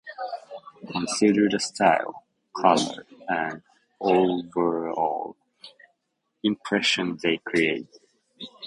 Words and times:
Consider 0.91 1.47
the 1.47 1.59
style, 1.59 2.23
colors, 2.59 3.01
and 3.27 3.61
overall 3.99 5.35
impression 6.41 7.19
they 7.21 7.37
create. 7.37 7.85